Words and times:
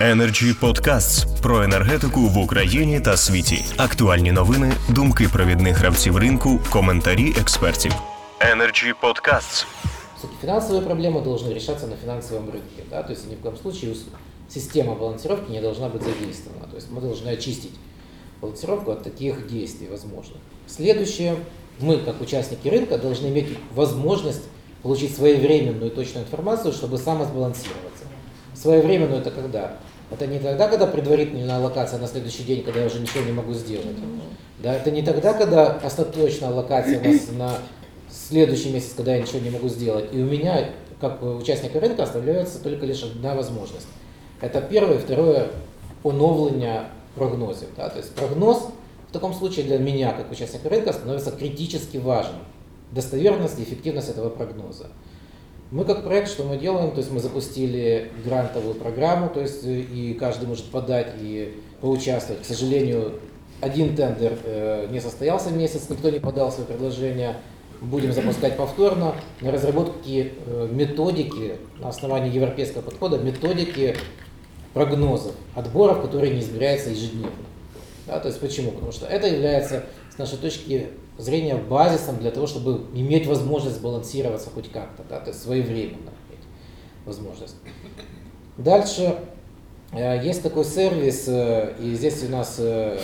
Energy 0.00 0.54
Podcasts 0.60 1.26
про 1.42 1.62
енергетику 1.62 2.20
в 2.20 2.38
Україні 2.38 3.00
та 3.00 3.16
світі. 3.16 3.64
Актуальні 3.76 4.32
новини, 4.32 4.72
думки 4.88 5.28
провідних 5.32 5.76
гравців 5.76 6.16
ринку, 6.16 6.60
коментарі 6.70 7.34
експертів. 7.40 7.92
Energy 8.40 8.92
Podcasts. 9.02 9.66
Все-таки 10.18 10.46
финансовые 10.46 10.80
проблемы 10.82 11.22
должны 11.22 11.54
решаться 11.54 11.86
на 11.86 11.96
финансовом 11.96 12.44
рынке. 12.50 12.82
Да? 12.90 13.02
То 13.02 13.12
есть 13.12 13.28
ни 13.30 13.34
в 13.34 13.40
коем 13.42 13.56
случае 13.56 13.92
ус- 13.92 14.04
система 14.48 14.94
балансировки 14.94 15.50
не 15.52 15.60
должна 15.60 15.86
быть 15.88 16.02
задействована. 16.04 16.66
То 16.70 16.76
есть 16.76 16.88
мы 16.90 17.00
должны 17.00 17.28
очистить 17.32 17.74
балансировку 18.40 18.90
от 18.90 19.02
таких 19.02 19.46
действий 19.52 19.88
возможных. 19.88 20.38
Следующее. 20.66 21.36
Мы, 21.80 21.96
как 22.04 22.20
участники 22.20 22.68
рынка, 22.68 22.98
должны 22.98 23.28
иметь 23.28 23.48
возможность 23.74 24.42
получить 24.82 25.16
своевременную 25.16 25.90
и 25.90 25.94
точную 25.94 26.26
информацию, 26.26 26.72
чтобы 26.72 26.98
самосбалансироваться. 26.98 27.93
Своевременную 28.65 29.21
это 29.21 29.29
когда? 29.29 29.73
Это 30.09 30.25
не 30.25 30.39
тогда, 30.39 30.67
когда 30.67 30.87
предварительная 30.87 31.57
аллокация 31.57 31.99
на 31.99 32.07
следующий 32.07 32.41
день, 32.41 32.63
когда 32.63 32.79
я 32.79 32.87
уже 32.87 32.99
ничего 32.99 33.23
не 33.23 33.31
могу 33.31 33.53
сделать. 33.53 33.95
Да, 34.57 34.73
это 34.73 34.89
не 34.89 35.03
тогда, 35.03 35.33
когда 35.33 35.73
остаточная 35.73 36.49
аллокация 36.49 36.99
у 36.99 37.03
нас 37.03 37.29
на 37.37 37.51
следующий 38.09 38.71
месяц, 38.71 38.93
когда 38.97 39.15
я 39.15 39.21
ничего 39.21 39.37
не 39.37 39.51
могу 39.51 39.69
сделать. 39.69 40.11
И 40.11 40.19
у 40.19 40.25
меня, 40.25 40.71
как 40.99 41.21
у 41.21 41.35
участника 41.35 41.79
рынка, 41.79 42.01
оставляется 42.01 42.57
только 42.57 42.87
лишь 42.87 43.03
одна 43.03 43.35
возможность. 43.35 43.85
Это 44.41 44.61
первое. 44.61 44.97
Второе, 44.97 45.49
поновлення 46.01 46.89
прогнозів. 47.13 47.67
Да? 47.77 47.89
То 47.89 47.99
есть 47.99 48.15
прогноз 48.15 48.57
в 49.09 49.13
таком 49.13 49.35
случае 49.35 49.65
для 49.65 49.77
меня, 49.77 50.11
как 50.11 50.31
участника 50.31 50.69
рынка, 50.69 50.91
становится 50.91 51.29
критически 51.29 51.97
важен. 51.97 52.35
Достоверность 52.91 53.59
и 53.59 53.63
эффективность 53.63 54.09
этого 54.09 54.29
прогноза. 54.29 54.87
Мы 55.71 55.83
как 55.83 56.03
проект, 56.03 56.29
что 56.29 56.43
мы 56.43 56.57
делаем, 56.57 56.91
то 56.91 56.97
есть 56.97 57.11
мы 57.11 57.19
запустили 57.19 58.11
грантовую 58.23 58.75
программу, 58.75 59.29
то 59.29 59.41
есть 59.41 59.65
э, 59.65 59.79
и 59.79 60.13
каждый 60.13 60.47
может 60.47 60.65
подать 60.65 61.15
и 61.19 61.55
поучаствовать. 61.81 62.43
К 62.43 62.45
сожалению, 62.45 63.19
один 63.61 63.95
тендер 63.95 64.37
э, 64.43 64.87
не 64.91 64.99
состоялся 64.99 65.49
месяц, 65.49 65.89
никто 65.89 66.09
не 66.11 66.19
подал 66.19 66.51
свои 66.51 66.67
предложения. 66.67 67.37
Будем 67.81 68.13
запускать 68.13 68.55
повторно 68.57 69.15
на 69.41 69.51
разработке 69.51 70.33
э, 70.45 70.69
методики 70.71 71.57
на 71.79 71.89
основании 71.89 72.31
европейского 72.31 72.81
подхода, 72.81 73.17
методики 73.17 73.97
прогнозов, 74.73 75.33
отборов, 75.55 76.01
которые 76.01 76.33
не 76.33 76.41
измеряются 76.41 76.91
ежедневно. 76.91 77.31
Да, 78.07 78.19
то 78.19 78.27
есть 78.27 78.39
почему? 78.39 78.71
Потому 78.71 78.91
что 78.91 79.07
это 79.07 79.27
является, 79.27 79.83
с 80.15 80.17
нашей 80.17 80.37
точки 80.37 80.87
зрения, 81.17 81.55
базисом 81.55 82.17
для 82.17 82.31
того, 82.31 82.47
чтобы 82.47 82.85
иметь 82.93 83.27
возможность 83.27 83.77
сбалансироваться 83.77 84.49
хоть 84.49 84.71
как-то, 84.71 85.03
да, 85.09 85.19
то 85.19 85.29
есть 85.29 85.41
своевременно 85.41 86.11
иметь 86.29 86.45
возможность. 87.05 87.55
Дальше 88.57 89.17
э, 89.91 90.21
есть 90.23 90.41
такой 90.41 90.65
сервис, 90.65 91.25
э, 91.27 91.73
и 91.79 91.93
здесь 91.93 92.23
у 92.23 92.29
нас 92.29 92.55
э, 92.59 92.97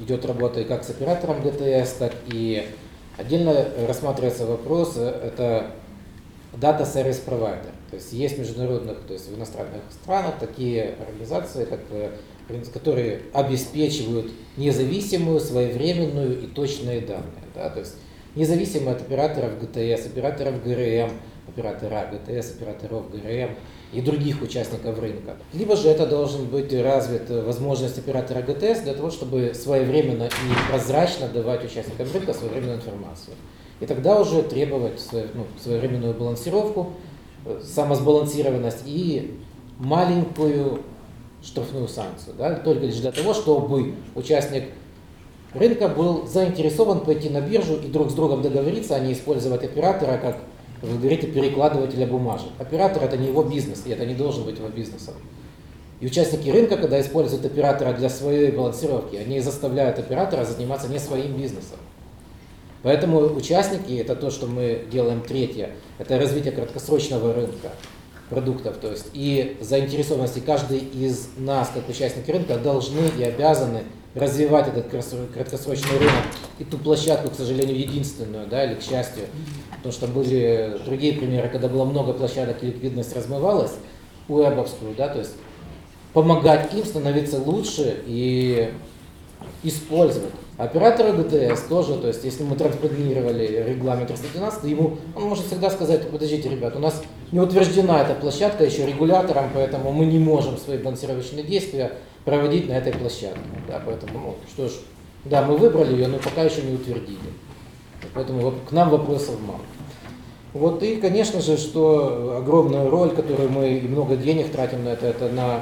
идет 0.00 0.26
работа 0.26 0.60
и 0.60 0.64
как 0.64 0.84
с 0.84 0.90
оператором 0.90 1.42
ГТС, 1.42 1.92
так 1.94 2.12
и 2.26 2.66
отдельно 3.16 3.66
рассматривается 3.86 4.46
вопрос, 4.46 4.96
это 4.96 5.72
Data 6.52 6.82
Service 6.82 7.24
Provider. 7.24 7.72
То 7.90 7.96
есть 7.96 8.12
есть 8.12 8.38
международных, 8.38 8.98
то 9.06 9.12
есть 9.12 9.28
в 9.28 9.36
иностранных 9.36 9.82
странах 9.90 10.38
такие 10.38 10.94
организации, 11.00 11.64
как, 11.64 11.80
э, 11.90 12.10
которые 12.72 13.22
обеспечивают 13.32 14.30
независимую, 14.56 15.40
своевременную 15.40 16.42
и 16.42 16.46
точные 16.46 17.00
данные. 17.00 17.44
Да? 17.54 17.70
То 17.70 17.80
есть 17.80 17.94
независимо 18.34 18.92
от 18.92 19.02
операторов 19.02 19.60
ГТС, 19.60 20.06
операторов 20.06 20.62
ГРМ, 20.64 21.10
оператора 21.48 22.10
ГТС, 22.12 22.52
операторов 22.52 23.10
ГРМ 23.10 23.50
и 23.92 24.00
других 24.00 24.42
участников 24.42 24.98
рынка. 24.98 25.36
Либо 25.52 25.76
же 25.76 25.88
это 25.88 26.06
должен 26.06 26.46
быть 26.46 26.72
развит 26.72 27.30
э, 27.30 27.42
возможность 27.42 27.98
оператора 27.98 28.42
ГТС 28.42 28.80
для 28.80 28.94
того, 28.94 29.10
чтобы 29.10 29.52
своевременно 29.54 30.24
и 30.24 30.70
прозрачно 30.70 31.28
давать 31.28 31.64
участникам 31.64 32.08
рынка 32.12 32.34
своевременную 32.34 32.78
информацию. 32.78 33.36
И 33.80 33.86
тогда 33.86 34.20
уже 34.20 34.42
требовать 34.42 35.00
ну, 35.12 35.46
своевременную 35.62 36.14
балансировку, 36.14 36.92
э, 37.44 37.60
самосбалансированность 37.62 38.82
и 38.86 39.38
маленькую 39.78 40.80
штрафную 41.42 41.88
санкцию. 41.88 42.34
Да, 42.38 42.54
только 42.54 42.86
лишь 42.86 42.96
для 42.96 43.12
того, 43.12 43.34
чтобы 43.34 43.94
участник 44.14 44.64
рынка 45.54 45.88
был 45.88 46.26
заинтересован 46.26 47.00
пойти 47.00 47.28
на 47.28 47.40
биржу 47.40 47.76
и 47.76 47.88
друг 47.88 48.10
с 48.10 48.14
другом 48.14 48.42
договориться, 48.42 48.96
а 48.96 49.00
не 49.00 49.12
использовать 49.12 49.62
оператора 49.62 50.18
как, 50.18 50.38
вы 50.82 50.98
говорите, 50.98 51.26
перекладывателя 51.26 52.06
бумажек. 52.06 52.50
Оператор 52.58 53.04
это 53.04 53.16
не 53.16 53.28
его 53.28 53.42
бизнес, 53.42 53.82
и 53.86 53.90
это 53.90 54.06
не 54.06 54.14
должен 54.14 54.44
быть 54.44 54.58
его 54.58 54.68
бизнесом. 54.68 55.14
И 56.00 56.06
участники 56.06 56.50
рынка, 56.50 56.76
когда 56.76 57.00
используют 57.00 57.44
оператора 57.46 57.94
для 57.94 58.10
своей 58.10 58.50
балансировки, 58.50 59.16
они 59.16 59.40
заставляют 59.40 59.98
оператора 59.98 60.44
заниматься 60.44 60.88
не 60.88 60.98
своим 60.98 61.36
бизнесом. 61.36 61.78
Поэтому 62.86 63.18
участники, 63.34 63.94
это 63.94 64.14
то, 64.14 64.30
что 64.30 64.46
мы 64.46 64.86
делаем 64.92 65.20
третье, 65.20 65.70
это 65.98 66.20
развитие 66.20 66.52
краткосрочного 66.52 67.34
рынка 67.34 67.72
продуктов. 68.30 68.76
То 68.76 68.92
есть 68.92 69.06
и 69.12 69.56
заинтересованности 69.60 70.38
каждый 70.38 70.78
из 70.78 71.30
нас, 71.36 71.72
как 71.74 71.88
участники 71.88 72.30
рынка, 72.30 72.58
должны 72.58 73.08
и 73.18 73.24
обязаны 73.24 73.82
развивать 74.14 74.68
этот 74.68 74.86
краткосрочный 74.86 75.98
рынок 75.98 76.14
и 76.60 76.64
ту 76.64 76.78
площадку, 76.78 77.30
к 77.30 77.34
сожалению, 77.34 77.76
единственную, 77.76 78.46
да, 78.46 78.64
или 78.64 78.76
к 78.76 78.82
счастью, 78.82 79.24
потому 79.78 79.92
что 79.92 80.06
были 80.06 80.78
другие 80.84 81.14
примеры, 81.14 81.48
когда 81.48 81.66
было 81.66 81.84
много 81.84 82.12
площадок 82.12 82.62
и 82.62 82.66
ликвидность 82.66 83.16
размывалась, 83.16 83.72
уэбовскую, 84.28 84.94
да, 84.96 85.08
то 85.08 85.18
есть 85.18 85.32
помогать 86.12 86.72
им 86.72 86.84
становиться 86.84 87.40
лучше 87.40 88.04
и 88.06 88.70
использовать. 89.64 90.30
Операторы 90.58 91.12
ГТС 91.12 91.64
тоже, 91.68 91.96
то 91.96 92.08
есть 92.08 92.24
если 92.24 92.42
мы 92.42 92.56
транспонировали 92.56 93.64
регламент 93.68 94.08
312, 94.08 94.64
ему 94.64 94.96
он 95.14 95.24
может 95.24 95.44
всегда 95.46 95.68
сказать, 95.68 96.08
подождите, 96.10 96.48
ребят, 96.48 96.74
у 96.76 96.78
нас 96.78 97.02
не 97.30 97.40
утверждена 97.40 98.00
эта 98.00 98.14
площадка 98.14 98.64
еще 98.64 98.86
регулятором, 98.86 99.50
поэтому 99.52 99.92
мы 99.92 100.06
не 100.06 100.18
можем 100.18 100.56
свои 100.56 100.78
балансировочные 100.78 101.44
действия 101.44 101.92
проводить 102.24 102.68
на 102.70 102.72
этой 102.72 102.94
площадке. 102.94 103.38
Да, 103.68 103.82
поэтому, 103.84 104.18
ну, 104.18 104.36
что 104.48 104.68
ж, 104.68 104.80
да, 105.26 105.42
мы 105.42 105.58
выбрали 105.58 105.92
ее, 105.92 106.06
но 106.08 106.18
пока 106.18 106.42
еще 106.44 106.62
не 106.62 106.74
утвердили. 106.74 107.18
Поэтому 108.14 108.54
к 108.66 108.72
нам 108.72 108.88
вопросов 108.88 109.34
мало. 109.46 109.60
Вот 110.54 110.82
и, 110.82 110.96
конечно 110.96 111.42
же, 111.42 111.58
что 111.58 112.38
огромную 112.38 112.88
роль, 112.88 113.10
которую 113.10 113.50
мы 113.50 113.76
и 113.76 113.88
много 113.88 114.16
денег 114.16 114.50
тратим 114.50 114.84
на 114.84 114.90
это, 114.90 115.06
это 115.06 115.28
на 115.28 115.60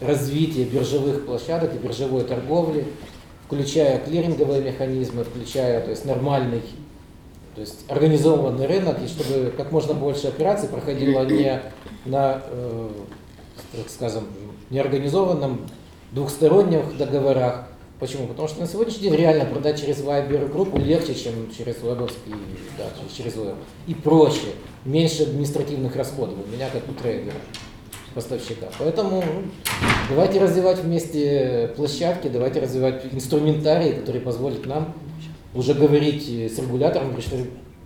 развитие 0.00 0.64
биржевых 0.64 1.24
площадок 1.24 1.72
и 1.74 1.78
биржевой 1.78 2.24
торговли, 2.24 2.86
включая 3.46 3.98
клиринговые 3.98 4.62
механизмы, 4.62 5.24
включая 5.24 5.80
то 5.80 5.90
есть, 5.90 6.04
нормальный, 6.04 6.62
то 7.54 7.60
есть 7.60 7.84
организованный 7.88 8.66
рынок, 8.66 8.98
и 9.02 9.06
чтобы 9.06 9.52
как 9.56 9.72
можно 9.72 9.94
больше 9.94 10.28
операций 10.28 10.68
проходило 10.68 11.24
не 11.26 11.60
на, 12.04 12.42
э, 12.46 12.88
так 13.76 13.88
скажем, 13.88 14.28
неорганизованном 14.70 15.68
двухсторонних 16.12 16.96
договорах. 16.96 17.68
Почему? 17.98 18.26
Потому 18.26 18.48
что 18.48 18.60
на 18.60 18.66
сегодняшний 18.66 19.02
день 19.02 19.14
реально 19.14 19.44
продать 19.44 19.80
через 19.80 20.00
Viber 20.00 20.50
группу 20.50 20.76
легче, 20.78 21.14
чем 21.14 21.52
через 21.56 21.80
вебовский, 21.82 22.34
да, 22.76 22.84
через 23.16 23.36
веб. 23.36 23.54
И 23.86 23.94
проще, 23.94 24.48
меньше 24.84 25.22
административных 25.22 25.94
расходов 25.94 26.34
у 26.44 26.50
меня 26.52 26.68
как 26.70 26.82
у 26.88 26.92
трейдера 26.94 27.36
поставщика. 28.12 28.66
Поэтому 28.78 29.22
ну, 29.22 29.42
давайте 30.08 30.40
развивать 30.40 30.78
вместе 30.82 31.72
площадки, 31.76 32.28
давайте 32.28 32.60
развивать 32.60 33.04
инструментарий, 33.12 33.92
который 33.94 34.20
позволит 34.20 34.66
нам 34.66 34.94
уже 35.54 35.74
говорить 35.74 36.24
с 36.28 36.58
регулятором, 36.58 37.08
говорить, 37.08 37.26
что 37.26 37.36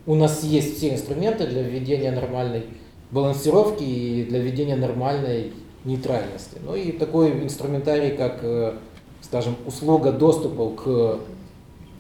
у 0.07 0.15
нас 0.15 0.45
есть 0.45 0.77
все 0.77 0.95
инструменты 0.95 1.47
для 1.47 1.63
введения 1.63 2.13
нормальной 2.13 2.67
балансировки 3.11 3.83
и 3.83 4.25
для 4.25 4.39
введения 4.41 4.77
нормальной 4.77 5.53
нейтральности. 5.85 6.59
Ну 6.65 6.75
и 6.75 6.93
такой 6.93 7.31
инструментарий, 7.45 8.17
как, 8.17 8.41
э, 8.43 8.75
скажем, 9.23 9.57
услуга 9.67 10.13
доступа 10.13 10.71
к 10.71 11.21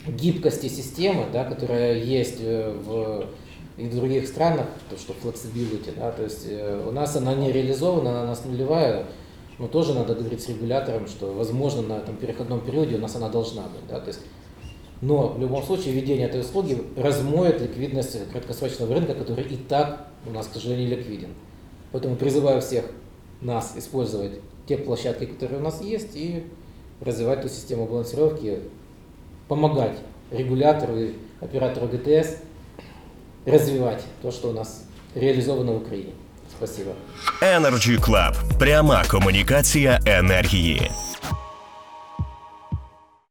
гибкости 0.08 0.68
системы, 0.68 1.24
да, 1.32 1.44
которая 1.44 1.98
есть 1.98 2.38
э, 2.40 2.72
в 2.84 3.26
и 3.76 3.87
в 3.87 3.94
других 3.94 4.26
странах, 4.26 4.67
то 4.88 4.96
что 4.96 5.12
flexibility, 5.12 5.94
да, 5.96 6.11
то 6.11 6.23
есть 6.23 6.46
э, 6.49 6.84
у 6.87 6.93
нас 6.93 7.14
она 7.17 7.34
не 7.34 7.52
реализована, 7.52 8.11
она 8.11 8.23
у 8.23 8.26
нас 8.26 8.44
нулевая, 8.44 9.06
но 9.58 9.69
тоже 9.69 9.94
надо 9.94 10.14
говорить 10.14 10.43
с 10.43 10.49
регулятором, 10.49 11.06
что 11.06 11.32
возможно 11.32 11.82
на 11.82 11.99
этом 11.99 12.17
переходном 12.17 12.61
периоде 12.61 12.96
у 12.96 13.00
нас 13.00 13.17
она 13.17 13.28
должна 13.28 13.62
быть, 13.62 13.87
да, 13.88 14.00
то 14.00 14.08
есть 14.08 14.20
но 15.02 15.28
в 15.28 15.40
любом 15.40 15.62
случае 15.62 15.93
введение 15.93 16.26
этой 16.26 16.40
услуги 16.40 16.82
размоет 16.96 17.61
ликвидность 17.61 18.31
краткосрочного 18.31 18.94
рынка, 18.94 19.14
который 19.14 19.44
и 19.44 19.56
так 19.56 20.08
у 20.26 20.31
нас, 20.31 20.46
к 20.46 20.55
сожалению, 20.55 20.96
ликвиден. 20.96 21.34
Поэтому 21.93 22.17
призываю 22.17 22.62
всех 22.62 22.87
нас 23.43 23.75
использовать 23.76 24.40
те 24.67 24.78
площадки, 24.78 25.26
которые 25.26 25.61
у 25.61 25.62
нас 25.62 25.82
есть, 25.82 26.17
и 26.17 26.44
развивать 27.00 27.43
ту 27.43 27.49
систему 27.49 27.87
балансировки, 27.87 28.61
помогать 29.49 29.99
регулятору 30.31 30.96
и 30.96 31.12
оператору 31.40 31.88
ГТС 31.88 32.38
развивать 33.46 34.02
то, 34.22 34.31
что 34.31 34.50
у 34.50 34.52
нас 34.52 34.84
реализовано 35.14 35.72
в 35.72 35.76
Украине 35.76 36.12
Спасибо. 36.56 36.93
Energy 37.43 37.98
Club. 37.98 38.34
прямая 38.58 39.04
коммуникация 39.04 40.00
энергии 40.06 40.90